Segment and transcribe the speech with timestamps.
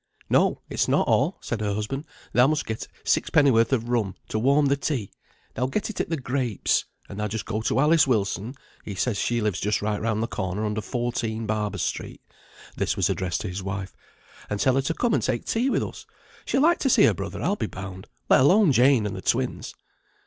[0.31, 2.05] "No, it's not all," said her husband.
[2.33, 5.11] "Thou must get sixpennyworth of rum, to warm the tea;
[5.53, 9.19] thou'll get it at the 'Grapes.' And thou just go to Alice Wilson; he says
[9.19, 12.21] she lives just right round the corner, under 14, Barber Street"
[12.75, 13.95] (this was addressed to his wife),
[14.49, 16.07] "and tell her to come and take her tea with us;
[16.45, 19.75] she'll like to see her brother, I'll be bound, let alone Jane and the twins."